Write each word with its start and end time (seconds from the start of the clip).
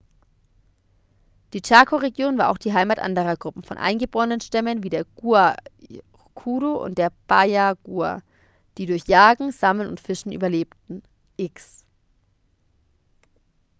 die 1.53 1.61
chaco-region 1.61 2.37
war 2.39 2.49
auch 2.49 2.57
die 2.57 2.73
heimat 2.73 2.97
anderer 2.97 3.37
gruppen 3.37 3.61
von 3.61 3.77
eingeborenenstämmen 3.77 4.81
wie 4.83 4.89
der 4.89 5.05
guaycurú 5.15 6.73
und 6.73 6.97
der 6.97 7.11
payaguá 7.27 8.23
die 8.79 8.87
durch 8.87 9.05
jagen 9.07 9.51
sammeln 9.51 9.89
und 9.89 9.99
fischen 9.99 10.31
überlebten.x 10.31 11.83